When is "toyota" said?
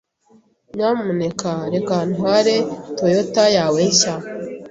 2.97-3.43